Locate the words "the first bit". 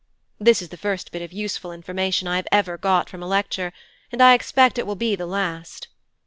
0.69-1.21